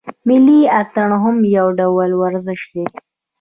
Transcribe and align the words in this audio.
ملي 0.27 0.59
اتڼ 0.79 1.09
هم 1.23 1.37
یو 1.57 1.67
ډول 1.79 2.11
ورزش 2.21 2.61
دی. 2.73 2.85